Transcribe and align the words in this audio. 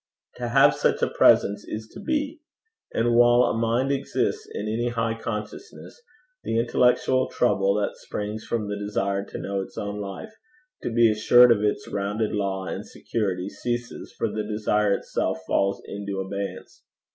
To 0.37 0.47
have 0.49 0.73
such 0.73 1.03
a 1.03 1.09
presence 1.11 1.63
is 1.63 1.87
to 1.89 1.99
be; 1.99 2.41
and 2.91 3.13
while 3.13 3.43
a 3.43 3.53
mind 3.55 3.91
exists 3.91 4.49
in 4.51 4.61
any 4.61 4.89
high 4.89 5.13
consciousness, 5.13 6.01
the 6.43 6.57
intellectual 6.57 7.27
trouble 7.29 7.75
that 7.75 7.95
springs 7.97 8.43
from 8.43 8.67
the 8.67 8.75
desire 8.79 9.23
to 9.25 9.37
know 9.37 9.61
its 9.61 9.77
own 9.77 9.99
life, 10.01 10.33
to 10.81 10.89
be 10.91 11.11
assured 11.11 11.51
of 11.51 11.61
its 11.61 11.87
rounded 11.87 12.31
law 12.31 12.65
and 12.65 12.87
security, 12.87 13.47
ceases, 13.47 14.11
for 14.17 14.27
the 14.27 14.43
desire 14.43 14.91
itself 14.91 15.37
falls 15.45 15.83
into 15.85 16.19
abeyance. 16.19 16.81